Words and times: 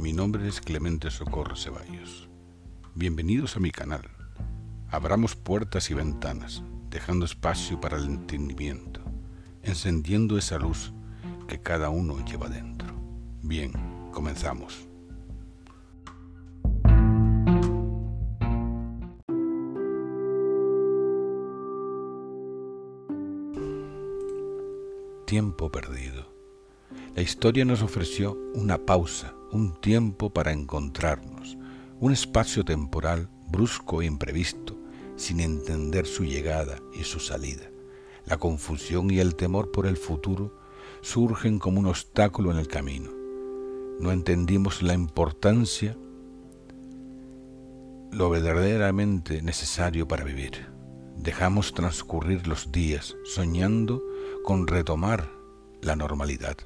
mi 0.00 0.14
nombre 0.14 0.48
es 0.48 0.62
Clemente 0.62 1.10
Socorro 1.10 1.56
Ceballos. 1.56 2.30
Bienvenidos 2.94 3.56
a 3.56 3.60
mi 3.60 3.70
canal. 3.70 4.08
Abramos 4.88 5.36
puertas 5.36 5.90
y 5.90 5.94
ventanas, 5.94 6.62
dejando 6.88 7.26
espacio 7.26 7.78
para 7.82 7.98
el 7.98 8.06
entendimiento, 8.06 9.02
encendiendo 9.62 10.38
esa 10.38 10.58
luz 10.58 10.94
que 11.46 11.60
cada 11.60 11.90
uno 11.90 12.24
lleva 12.24 12.48
dentro. 12.48 12.88
Bien, 13.42 13.72
comenzamos. 14.10 14.88
Tiempo 25.26 25.70
perdido. 25.70 26.32
La 27.14 27.20
historia 27.20 27.66
nos 27.66 27.82
ofreció 27.82 28.38
una 28.54 28.78
pausa, 28.78 29.34
un 29.52 29.74
tiempo 29.80 30.30
para 30.30 30.52
encontrarnos, 30.52 31.58
un 32.00 32.12
espacio 32.12 32.64
temporal 32.64 33.28
brusco 33.48 34.02
e 34.02 34.06
imprevisto, 34.06 34.76
sin 35.16 35.40
entender 35.40 36.06
su 36.06 36.24
llegada 36.24 36.78
y 36.94 37.04
su 37.04 37.20
salida. 37.20 37.70
La 38.24 38.38
confusión 38.38 39.10
y 39.10 39.18
el 39.18 39.34
temor 39.34 39.70
por 39.70 39.86
el 39.86 39.96
futuro 39.96 40.56
surgen 41.02 41.58
como 41.58 41.80
un 41.80 41.86
obstáculo 41.86 42.50
en 42.50 42.58
el 42.58 42.68
camino. 42.68 43.10
No 43.98 44.12
entendimos 44.12 44.82
la 44.82 44.94
importancia, 44.94 45.96
lo 48.12 48.30
verdaderamente 48.30 49.42
necesario 49.42 50.08
para 50.08 50.24
vivir. 50.24 50.66
Dejamos 51.16 51.74
transcurrir 51.74 52.46
los 52.46 52.72
días 52.72 53.16
soñando 53.24 54.02
con 54.44 54.66
retomar 54.66 55.30
la 55.82 55.96
normalidad 55.96 56.56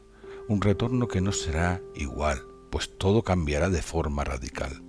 un 0.48 0.60
retorno 0.60 1.08
que 1.08 1.20
no 1.20 1.32
será 1.32 1.80
igual, 1.94 2.42
pues 2.74 2.90
todo 2.98 3.22
cambiará 3.22 3.70
de 3.70 3.82
forma 3.82 4.24
radical. 4.24 4.82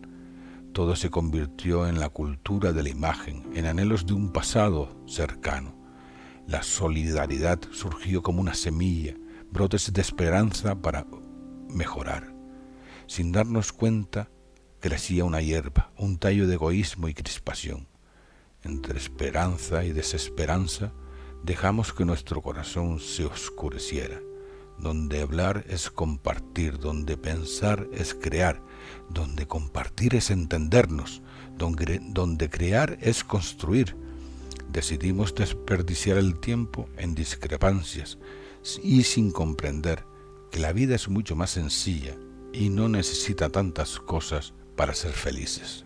Todo 0.74 0.96
se 0.96 1.12
convirtió 1.12 1.88
en 1.88 2.00
la 2.00 2.10
cultura 2.10 2.74
de 2.74 2.82
la 2.82 2.90
imagen, 2.90 3.44
en 3.54 3.68
anhelos 3.68 4.08
de 4.08 4.14
un 4.14 4.34
pasado 4.34 4.90
cercano. 5.06 5.76
La 6.48 6.64
solidaridad 6.64 7.60
surgió 7.70 8.24
como 8.24 8.42
una 8.42 8.56
semilla, 8.56 9.14
brotes 9.52 9.94
de 9.94 10.02
esperanza 10.02 10.82
para 10.82 11.06
mejorar. 11.70 12.34
Sin 13.06 13.32
darnos 13.32 13.72
cuenta, 13.72 14.32
crecía 14.80 15.24
una 15.24 15.42
hierba, 15.42 15.92
un 15.96 16.18
tallo 16.18 16.48
de 16.48 16.56
egoísmo 16.56 17.08
y 17.08 17.14
crispación. 17.14 17.88
Entre 18.64 18.98
esperanza 18.98 19.86
y 19.86 19.92
desesperanza, 19.92 20.92
dejamos 21.44 21.94
que 21.94 22.04
nuestro 22.04 22.42
corazón 22.42 23.00
se 23.00 23.26
oscureciera 23.26 24.20
donde 24.78 25.22
hablar 25.22 25.66
es 25.68 25.90
compartir, 25.90 26.80
donde 26.80 27.18
pensar 27.18 27.88
es 27.94 28.14
crear, 28.14 28.62
donde 29.10 29.48
compartir 29.48 30.16
es 30.16 30.30
entendernos, 30.30 31.22
donde, 31.58 32.02
donde 32.04 32.50
crear 32.50 32.98
es 33.02 33.24
construir. 33.24 33.96
Decidimos 34.72 35.34
desperdiciar 35.36 36.18
el 36.18 36.40
tiempo 36.40 36.90
en 36.98 37.16
discrepancias 37.16 38.18
y 38.84 39.04
sin 39.04 39.32
comprender 39.32 40.04
que 40.52 40.60
la 40.60 40.74
vida 40.74 40.96
es 40.96 41.08
mucho 41.08 41.36
más 41.36 41.52
sencilla 41.52 42.16
y 42.52 42.70
no 42.70 42.90
necesita 42.90 43.50
tantas 43.50 44.00
cosas 44.00 44.54
para 44.76 44.94
ser 44.94 45.14
felices. 45.14 45.85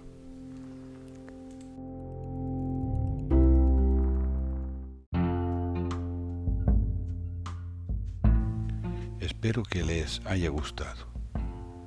Espero 9.42 9.64
que 9.64 9.84
les 9.84 10.20
haya 10.26 10.50
gustado. 10.50 11.08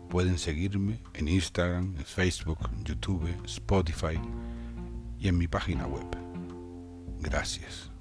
Pueden 0.09 0.39
seguirme 0.39 1.03
en 1.13 1.29
Instagram, 1.29 1.97
Facebook, 1.97 2.59
YouTube, 2.83 3.29
Spotify 3.45 4.19
y 5.19 5.29
en 5.29 5.37
mi 5.37 5.49
página 5.49 5.87
web. 5.87 6.07
Gracias. 7.21 7.92